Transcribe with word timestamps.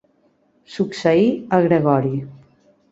Succeí 0.75 1.29
a 1.55 1.57
Gregori. 1.69 2.15